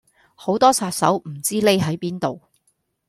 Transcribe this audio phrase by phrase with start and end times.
[0.33, 2.41] 好多殺手唔知匿喺邊度